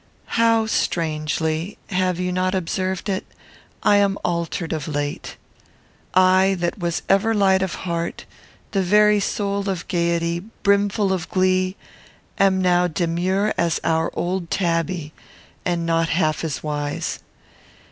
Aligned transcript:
How 0.33 0.65
strangely 0.65 1.77
(have 1.91 2.19
you 2.19 2.31
not 2.31 2.55
observed 2.55 3.07
it?) 3.07 3.23
I 3.83 3.97
am 3.97 4.17
altered 4.25 4.73
of 4.73 4.87
late! 4.87 5.37
I, 6.15 6.55
that 6.57 6.79
was 6.79 7.03
ever 7.07 7.35
light 7.35 7.61
of 7.61 7.75
heart, 7.85 8.25
the 8.71 8.81
very 8.81 9.19
soul 9.19 9.69
of 9.69 9.87
gayety, 9.87 10.39
brimfull 10.63 11.13
of 11.13 11.29
glee, 11.29 11.75
am 12.39 12.59
now 12.63 12.87
demure 12.87 13.53
as 13.59 13.79
our 13.83 14.09
old 14.15 14.49
tabby 14.49 15.13
and 15.65 15.85
not 15.85 16.09
half 16.09 16.43
as 16.43 16.63
wise. 16.63 17.19